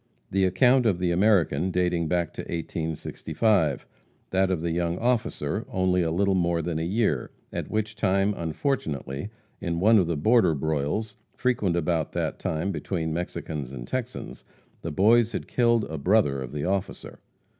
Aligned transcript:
The 0.31 0.45
account 0.45 0.87
of 0.87 0.97
the 0.97 1.11
American 1.11 1.69
dated 1.69 2.09
back 2.09 2.33
to 2.33 2.41
1865 2.41 3.85
that 4.31 4.49
of 4.49 4.61
the 4.61 4.71
young 4.71 4.97
officer 4.97 5.63
only 5.69 6.01
a 6.01 6.09
little 6.09 6.33
more 6.33 6.63
than 6.63 6.79
a 6.79 6.83
year, 6.83 7.29
at 7.53 7.69
which 7.69 7.95
time, 7.95 8.33
unfortunately, 8.35 9.29
in 9.59 9.79
one 9.79 9.99
of 9.99 10.07
the 10.07 10.17
border 10.17 10.55
broils, 10.55 11.17
frequent 11.35 11.75
about 11.75 12.13
that 12.13 12.39
time 12.39 12.71
between 12.71 13.13
Mexicans 13.13 13.71
and 13.71 13.87
Texans, 13.87 14.43
the 14.81 14.91
Boys 14.91 15.33
had 15.33 15.47
killed 15.47 15.83
a 15.83 15.99
brother 15.99 16.41
of 16.41 16.51
the 16.51 16.65
officer. 16.65 17.19